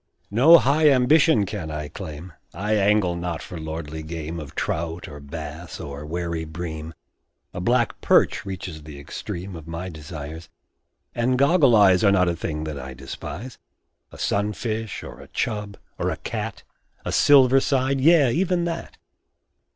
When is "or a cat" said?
15.99-16.63